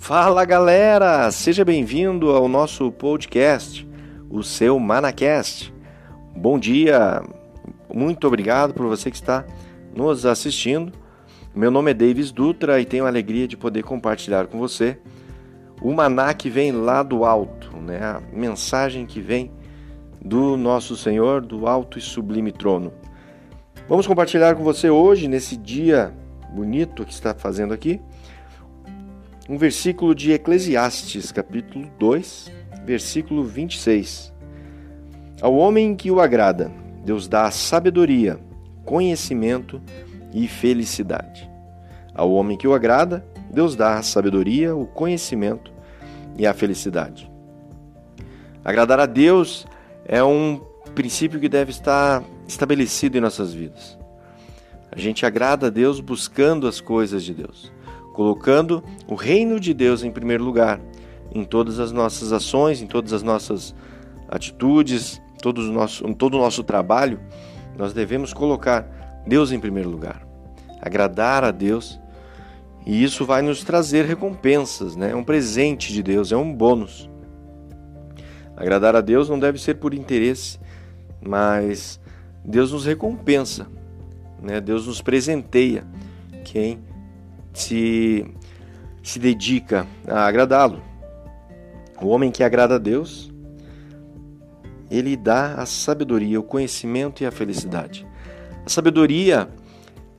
Fala 0.00 0.46
galera, 0.46 1.30
seja 1.30 1.62
bem-vindo 1.62 2.30
ao 2.30 2.48
nosso 2.48 2.90
podcast, 2.90 3.86
o 4.30 4.42
seu 4.42 4.76
Manacast. 4.78 5.72
Bom 6.34 6.58
dia, 6.58 7.22
muito 7.94 8.26
obrigado 8.26 8.72
por 8.72 8.88
você 8.88 9.10
que 9.10 9.16
está 9.16 9.44
nos 9.94 10.24
assistindo. 10.24 10.90
Meu 11.54 11.70
nome 11.70 11.90
é 11.90 11.94
Davis 11.94 12.32
Dutra 12.32 12.80
e 12.80 12.86
tenho 12.86 13.04
a 13.04 13.08
alegria 13.08 13.46
de 13.46 13.58
poder 13.58 13.84
compartilhar 13.84 14.46
com 14.46 14.58
você 14.58 14.98
o 15.82 15.92
maná 15.92 16.32
que 16.32 16.48
vem 16.48 16.72
lá 16.72 17.02
do 17.02 17.24
alto, 17.24 17.76
né? 17.76 18.00
a 18.02 18.22
mensagem 18.32 19.04
que 19.04 19.20
vem 19.20 19.52
do 20.20 20.56
nosso 20.56 20.96
Senhor, 20.96 21.42
do 21.42 21.68
alto 21.68 21.98
e 21.98 22.00
sublime 22.02 22.50
trono. 22.50 22.90
Vamos 23.86 24.06
compartilhar 24.06 24.56
com 24.56 24.64
você 24.64 24.88
hoje, 24.88 25.28
nesse 25.28 25.56
dia 25.58 26.12
bonito 26.50 27.04
que 27.04 27.12
está 27.12 27.34
fazendo 27.34 27.72
aqui, 27.72 28.00
um 29.50 29.58
versículo 29.58 30.14
de 30.14 30.30
Eclesiastes, 30.30 31.32
capítulo 31.32 31.90
2, 31.98 32.52
versículo 32.84 33.42
26. 33.42 34.32
Ao 35.42 35.52
homem 35.56 35.96
que 35.96 36.08
o 36.08 36.20
agrada, 36.20 36.70
Deus 37.04 37.26
dá 37.26 37.50
sabedoria, 37.50 38.38
conhecimento 38.84 39.82
e 40.32 40.46
felicidade. 40.46 41.50
Ao 42.14 42.30
homem 42.30 42.56
que 42.56 42.68
o 42.68 42.72
agrada, 42.72 43.26
Deus 43.52 43.74
dá 43.74 43.98
a 43.98 44.02
sabedoria, 44.04 44.76
o 44.76 44.86
conhecimento 44.86 45.72
e 46.38 46.46
a 46.46 46.54
felicidade. 46.54 47.28
Agradar 48.64 49.00
a 49.00 49.06
Deus 49.06 49.66
é 50.04 50.22
um 50.22 50.60
princípio 50.94 51.40
que 51.40 51.48
deve 51.48 51.72
estar 51.72 52.22
estabelecido 52.46 53.18
em 53.18 53.20
nossas 53.20 53.52
vidas. 53.52 53.98
A 54.92 54.98
gente 55.00 55.26
agrada 55.26 55.66
a 55.66 55.70
Deus 55.70 55.98
buscando 55.98 56.68
as 56.68 56.80
coisas 56.80 57.24
de 57.24 57.34
Deus 57.34 57.79
colocando 58.20 58.84
o 59.08 59.14
reino 59.14 59.58
de 59.58 59.72
Deus 59.72 60.04
em 60.04 60.10
primeiro 60.10 60.44
lugar 60.44 60.78
em 61.34 61.42
todas 61.42 61.80
as 61.80 61.90
nossas 61.90 62.34
ações, 62.34 62.82
em 62.82 62.86
todas 62.86 63.14
as 63.14 63.22
nossas 63.22 63.74
atitudes, 64.28 65.22
todo 65.40 65.62
o 65.62 65.72
nosso, 65.72 66.06
em 66.06 66.12
todo 66.12 66.34
o 66.34 66.38
nosso 66.38 66.62
trabalho, 66.62 67.18
nós 67.78 67.94
devemos 67.94 68.34
colocar 68.34 69.22
Deus 69.26 69.52
em 69.52 69.58
primeiro 69.58 69.88
lugar, 69.88 70.22
agradar 70.82 71.44
a 71.44 71.50
Deus, 71.50 71.98
e 72.84 73.02
isso 73.02 73.24
vai 73.24 73.40
nos 73.40 73.64
trazer 73.64 74.04
recompensas, 74.04 74.96
né? 74.96 75.12
É 75.12 75.16
um 75.16 75.24
presente 75.24 75.90
de 75.90 76.02
Deus, 76.02 76.30
é 76.30 76.36
um 76.36 76.54
bônus. 76.54 77.08
Agradar 78.54 78.94
a 78.94 79.00
Deus 79.00 79.30
não 79.30 79.38
deve 79.38 79.56
ser 79.58 79.76
por 79.76 79.94
interesse, 79.94 80.60
mas 81.26 81.98
Deus 82.44 82.70
nos 82.70 82.84
recompensa, 82.84 83.66
né? 84.42 84.60
Deus 84.60 84.86
nos 84.86 85.00
presenteia 85.00 85.86
quem 86.44 86.89
se, 87.52 88.26
se 89.02 89.18
dedica 89.18 89.86
a 90.06 90.26
agradá-lo. 90.26 90.82
O 92.00 92.08
homem 92.08 92.30
que 92.30 92.42
agrada 92.42 92.76
a 92.76 92.78
Deus, 92.78 93.30
ele 94.90 95.16
dá 95.16 95.54
a 95.54 95.66
sabedoria, 95.66 96.40
o 96.40 96.42
conhecimento 96.42 97.22
e 97.22 97.26
a 97.26 97.30
felicidade. 97.30 98.06
A 98.64 98.68
sabedoria 98.68 99.48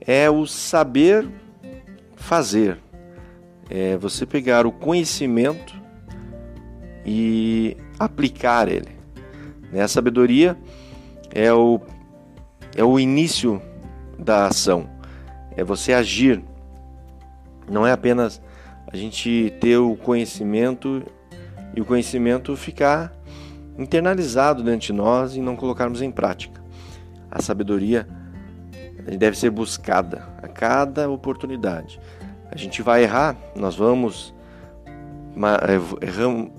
é 0.00 0.30
o 0.30 0.46
saber 0.46 1.28
fazer, 2.16 2.78
é 3.68 3.96
você 3.96 4.24
pegar 4.24 4.66
o 4.66 4.72
conhecimento 4.72 5.74
e 7.04 7.76
aplicar 7.98 8.68
ele. 8.68 8.96
Né? 9.72 9.82
A 9.82 9.88
sabedoria 9.88 10.56
é 11.34 11.52
o, 11.52 11.80
é 12.76 12.84
o 12.84 12.98
início 12.98 13.60
da 14.18 14.46
ação, 14.46 14.88
é 15.56 15.64
você 15.64 15.92
agir 15.92 16.42
não 17.70 17.86
é 17.86 17.92
apenas 17.92 18.40
a 18.86 18.96
gente 18.96 19.52
ter 19.60 19.78
o 19.78 19.96
conhecimento 19.96 21.02
e 21.74 21.80
o 21.80 21.84
conhecimento 21.84 22.56
ficar 22.56 23.12
internalizado 23.78 24.62
dentro 24.62 24.86
de 24.86 24.92
nós 24.92 25.34
e 25.34 25.40
não 25.40 25.56
colocarmos 25.56 26.02
em 26.02 26.10
prática. 26.10 26.60
A 27.30 27.40
sabedoria 27.40 28.06
deve 29.18 29.36
ser 29.38 29.50
buscada 29.50 30.28
a 30.42 30.48
cada 30.48 31.08
oportunidade. 31.08 31.98
A 32.50 32.56
gente 32.56 32.82
vai 32.82 33.02
errar, 33.04 33.36
nós 33.56 33.74
vamos 33.74 34.34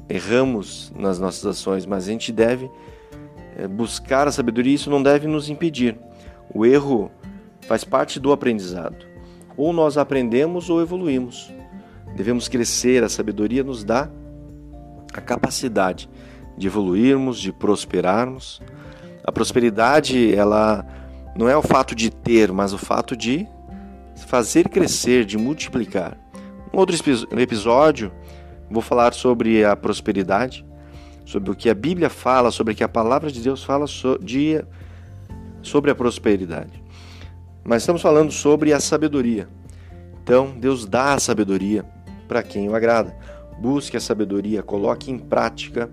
erramos 0.09 0.91
nas 0.97 1.19
nossas 1.19 1.45
ações, 1.45 1.85
mas 1.85 2.07
a 2.07 2.11
gente 2.11 2.31
deve 2.31 2.69
eh, 3.55 3.67
buscar 3.67 4.28
a 4.28 4.31
sabedoria 4.31 4.72
e 4.72 4.75
isso 4.75 4.89
não 4.89 5.03
deve 5.03 5.28
nos 5.28 5.49
impedir. 5.49 5.95
O 6.51 6.66
erro 6.66 7.11
faz 7.67 7.83
parte 7.83 8.19
do 8.19 8.31
aprendizado. 8.31 9.12
Ou 9.56 9.74
nós 9.74 9.97
aprendemos 9.97 10.69
ou 10.69 10.81
evoluímos. 10.81 11.52
Devemos 12.16 12.47
crescer, 12.47 13.03
a 13.03 13.09
sabedoria 13.09 13.64
nos 13.64 13.84
dá 13.84 14.09
a 15.14 15.22
capacidade 15.22 16.09
de 16.58 16.68
evoluirmos, 16.68 17.40
de 17.40 17.52
prosperarmos. 17.52 18.62
A 19.24 19.31
prosperidade, 19.31 20.34
ela 20.34 20.86
não 21.36 21.50
é 21.50 21.58
o 21.58 21.62
fato 21.62 21.96
de 21.96 22.09
ter, 22.09 22.52
mas 22.52 22.74
o 22.74 22.78
fato 22.78 23.16
de 23.16 23.47
fazer 24.28 24.69
crescer, 24.69 25.25
de 25.25 25.38
multiplicar. 25.38 26.18
Um 26.74 26.78
outro 26.78 26.96
episódio, 27.40 28.12
vou 28.70 28.81
falar 28.81 29.14
sobre 29.14 29.64
a 29.64 29.75
prosperidade, 29.75 30.66
sobre 31.25 31.52
o 31.52 31.56
que 31.56 31.70
a 31.70 31.74
Bíblia 31.74 32.09
fala, 32.09 32.52
sobre 32.52 32.74
o 32.74 32.75
que 32.75 32.84
a 32.84 32.90
palavra 32.90 33.31
de 33.31 33.41
Deus 33.41 33.64
fala 33.64 33.85
sobre 33.88 35.91
a 35.91 35.96
prosperidade. 35.96 36.82
Mas 37.63 37.84
estamos 37.84 38.01
falando 38.01 38.31
sobre 38.31 38.74
a 38.74 38.79
sabedoria. 38.79 39.47
Então, 40.22 40.53
Deus 40.57 40.85
dá 40.85 41.13
a 41.13 41.19
sabedoria 41.19 41.85
para 42.28 42.44
quem 42.44 42.69
o 42.69 42.75
agrada. 42.75 43.16
Busque 43.59 43.97
a 43.97 44.00
sabedoria, 44.00 44.63
coloque 44.63 45.12
em 45.12 45.18
prática 45.18 45.90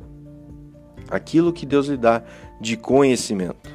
aquilo 1.11 1.53
que 1.53 1.67
Deus 1.67 1.87
lhe 1.87 1.97
dá 1.97 2.23
de 2.61 2.77
conhecimento. 2.77 3.71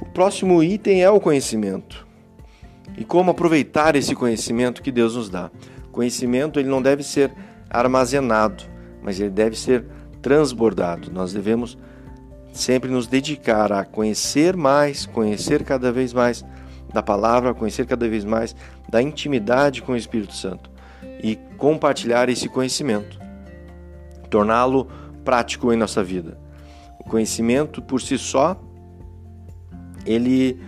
O 0.00 0.06
próximo 0.06 0.62
item 0.62 1.02
é 1.02 1.10
o 1.10 1.20
conhecimento. 1.20 2.06
E 2.96 3.04
como 3.04 3.30
aproveitar 3.30 3.96
esse 3.96 4.14
conhecimento 4.14 4.82
que 4.82 4.92
Deus 4.92 5.16
nos 5.16 5.30
dá? 5.30 5.50
Conhecimento 5.90 6.58
ele 6.58 6.68
não 6.68 6.82
deve 6.82 7.02
ser 7.02 7.32
armazenado, 7.70 8.64
mas 9.02 9.18
ele 9.18 9.30
deve 9.30 9.56
ser 9.56 9.84
transbordado. 10.20 11.10
Nós 11.10 11.32
devemos 11.32 11.78
sempre 12.52 12.90
nos 12.90 13.06
dedicar 13.06 13.72
a 13.72 13.84
conhecer 13.84 14.56
mais, 14.56 15.06
conhecer 15.06 15.64
cada 15.64 15.90
vez 15.90 16.12
mais 16.12 16.44
da 16.92 17.02
palavra, 17.02 17.54
conhecer 17.54 17.86
cada 17.86 18.08
vez 18.08 18.24
mais 18.24 18.54
da 18.88 19.00
intimidade 19.00 19.82
com 19.82 19.92
o 19.92 19.96
Espírito 19.96 20.34
Santo 20.34 20.70
e 21.22 21.36
compartilhar 21.56 22.28
esse 22.28 22.48
conhecimento, 22.48 23.18
torná-lo 24.28 24.88
prático 25.24 25.72
em 25.72 25.76
nossa 25.76 26.02
vida. 26.02 26.38
O 26.98 27.04
conhecimento 27.04 27.80
por 27.80 28.00
si 28.00 28.18
só 28.18 28.60
ele 30.04 30.60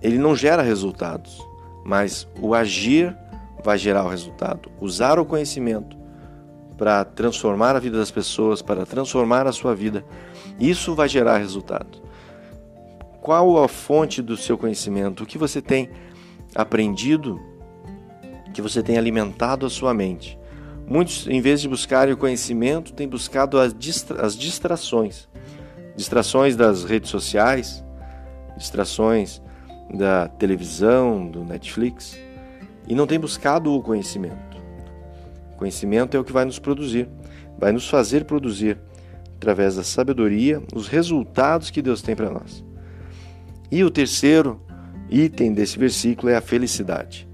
ele 0.00 0.18
não 0.18 0.36
gera 0.36 0.60
resultados, 0.60 1.40
mas 1.82 2.28
o 2.38 2.54
agir 2.54 3.16
vai 3.64 3.78
gerar 3.78 4.04
o 4.04 4.08
resultado. 4.08 4.70
Usar 4.78 5.18
o 5.18 5.24
conhecimento 5.24 5.96
para 6.76 7.04
transformar 7.04 7.74
a 7.74 7.78
vida 7.78 7.96
das 7.96 8.10
pessoas, 8.10 8.60
para 8.60 8.84
transformar 8.84 9.46
a 9.46 9.52
sua 9.52 9.74
vida, 9.74 10.04
isso 10.60 10.94
vai 10.94 11.08
gerar 11.08 11.38
resultado. 11.38 12.02
Qual 13.24 13.64
a 13.64 13.66
fonte 13.66 14.20
do 14.20 14.36
seu 14.36 14.58
conhecimento? 14.58 15.24
O 15.24 15.26
que 15.26 15.38
você 15.38 15.62
tem 15.62 15.88
aprendido? 16.54 17.40
Que 18.52 18.60
você 18.60 18.82
tem 18.82 18.98
alimentado 18.98 19.64
a 19.64 19.70
sua 19.70 19.94
mente? 19.94 20.38
Muitos, 20.86 21.26
em 21.26 21.40
vez 21.40 21.62
de 21.62 21.66
buscarem 21.66 22.12
o 22.12 22.18
conhecimento, 22.18 22.92
têm 22.92 23.08
buscado 23.08 23.58
as, 23.58 23.72
distra 23.72 24.20
as 24.20 24.36
distrações. 24.36 25.26
Distrações 25.96 26.54
das 26.54 26.84
redes 26.84 27.08
sociais, 27.08 27.82
distrações 28.58 29.40
da 29.94 30.28
televisão, 30.28 31.26
do 31.26 31.46
Netflix, 31.46 32.18
e 32.86 32.94
não 32.94 33.06
têm 33.06 33.18
buscado 33.18 33.72
o 33.72 33.82
conhecimento. 33.82 34.58
O 35.54 35.56
conhecimento 35.56 36.14
é 36.14 36.20
o 36.20 36.24
que 36.24 36.32
vai 36.32 36.44
nos 36.44 36.58
produzir, 36.58 37.08
vai 37.58 37.72
nos 37.72 37.88
fazer 37.88 38.26
produzir, 38.26 38.78
através 39.36 39.76
da 39.76 39.82
sabedoria, 39.82 40.62
os 40.74 40.88
resultados 40.88 41.70
que 41.70 41.80
Deus 41.80 42.02
tem 42.02 42.14
para 42.14 42.28
nós. 42.28 42.62
E 43.74 43.82
o 43.82 43.90
terceiro 43.90 44.60
item 45.10 45.52
desse 45.52 45.76
versículo 45.76 46.30
é 46.30 46.36
a 46.36 46.40
felicidade. 46.40 47.28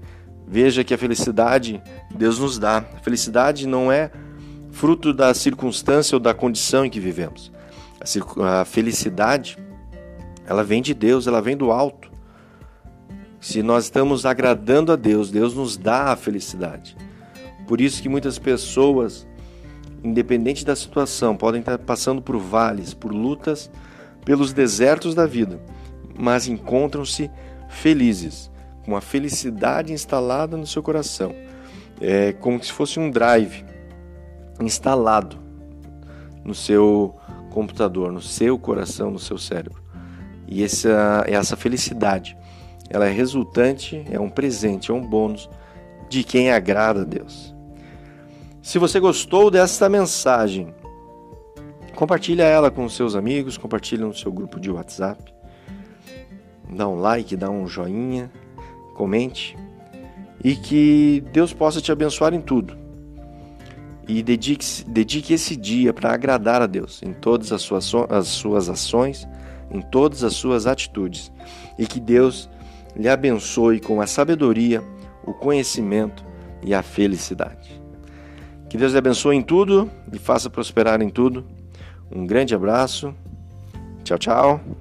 Veja 0.47 0.83
que 0.83 0.91
a 0.91 0.97
felicidade 0.97 1.79
Deus 2.15 2.39
nos 2.39 2.57
dá. 2.57 2.77
A 2.79 2.99
felicidade 3.03 3.67
não 3.67 3.91
é 3.91 4.09
fruto 4.71 5.13
da 5.13 5.35
circunstância 5.35 6.15
ou 6.15 6.19
da 6.19 6.33
condição 6.33 6.83
em 6.83 6.89
que 6.89 6.99
vivemos. 6.99 7.51
A 8.39 8.65
felicidade, 8.65 9.55
ela 10.43 10.63
vem 10.63 10.81
de 10.81 10.95
Deus, 10.95 11.27
ela 11.27 11.43
vem 11.43 11.55
do 11.55 11.71
alto. 11.71 12.11
Se 13.39 13.61
nós 13.61 13.83
estamos 13.83 14.25
agradando 14.25 14.91
a 14.91 14.95
Deus, 14.95 15.29
Deus 15.29 15.53
nos 15.53 15.77
dá 15.77 16.05
a 16.05 16.15
felicidade. 16.15 16.97
Por 17.67 17.79
isso 17.79 18.01
que 18.01 18.09
muitas 18.09 18.39
pessoas, 18.39 19.27
independente 20.03 20.65
da 20.65 20.75
situação, 20.75 21.37
podem 21.37 21.59
estar 21.59 21.77
passando 21.77 22.19
por 22.19 22.39
vales, 22.39 22.95
por 22.95 23.13
lutas, 23.13 23.69
pelos 24.25 24.51
desertos 24.51 25.13
da 25.13 25.27
vida 25.27 25.61
mas 26.21 26.47
encontram-se 26.47 27.31
felizes, 27.67 28.51
com 28.85 28.95
a 28.95 29.01
felicidade 29.01 29.91
instalada 29.91 30.55
no 30.55 30.67
seu 30.67 30.83
coração. 30.83 31.33
é 31.99 32.31
como 32.33 32.63
se 32.63 32.71
fosse 32.71 32.99
um 32.99 33.09
drive 33.09 33.65
instalado 34.59 35.37
no 36.45 36.53
seu 36.53 37.15
computador, 37.49 38.11
no 38.11 38.21
seu 38.21 38.57
coração, 38.59 39.09
no 39.09 39.17
seu 39.17 39.37
cérebro. 39.37 39.81
E 40.47 40.63
essa, 40.63 41.23
essa 41.27 41.55
felicidade, 41.55 42.37
ela 42.89 43.07
é 43.07 43.11
resultante, 43.11 44.05
é 44.09 44.19
um 44.19 44.29
presente, 44.29 44.91
é 44.91 44.93
um 44.93 45.01
bônus 45.01 45.49
de 46.07 46.23
quem 46.23 46.51
agrada 46.51 47.01
a 47.01 47.05
Deus. 47.05 47.55
Se 48.61 48.77
você 48.77 48.99
gostou 48.99 49.49
desta 49.49 49.89
mensagem, 49.89 50.73
compartilha 51.95 52.43
ela 52.43 52.69
com 52.69 52.87
seus 52.89 53.15
amigos, 53.15 53.57
compartilha 53.57 54.05
no 54.05 54.13
seu 54.13 54.31
grupo 54.31 54.59
de 54.59 54.69
WhatsApp. 54.69 55.40
Dá 56.71 56.87
um 56.87 56.95
like, 56.95 57.35
dá 57.35 57.49
um 57.49 57.67
joinha, 57.67 58.31
comente 58.95 59.57
e 60.43 60.55
que 60.55 61.23
Deus 61.31 61.53
possa 61.53 61.79
te 61.81 61.91
abençoar 61.91 62.33
em 62.33 62.41
tudo. 62.41 62.75
E 64.07 64.21
dedique, 64.23 64.83
dedique 64.87 65.33
esse 65.33 65.55
dia 65.55 65.93
para 65.93 66.11
agradar 66.11 66.61
a 66.61 66.67
Deus 66.67 67.01
em 67.03 67.13
todas 67.13 67.51
as 67.51 67.61
suas, 67.61 67.91
as 68.09 68.27
suas 68.27 68.67
ações, 68.67 69.27
em 69.69 69.81
todas 69.81 70.23
as 70.23 70.33
suas 70.33 70.65
atitudes. 70.65 71.31
E 71.77 71.85
que 71.85 71.99
Deus 71.99 72.49
lhe 72.95 73.07
abençoe 73.07 73.79
com 73.79 74.01
a 74.01 74.07
sabedoria, 74.07 74.83
o 75.25 75.33
conhecimento 75.33 76.25
e 76.63 76.73
a 76.73 76.81
felicidade. 76.81 77.79
Que 78.67 78.77
Deus 78.77 78.91
lhe 78.91 78.97
abençoe 78.97 79.35
em 79.35 79.41
tudo 79.41 79.89
e 80.11 80.17
faça 80.17 80.49
prosperar 80.49 81.01
em 81.01 81.09
tudo. 81.09 81.45
Um 82.11 82.25
grande 82.25 82.55
abraço. 82.55 83.13
Tchau, 84.03 84.17
tchau. 84.17 84.80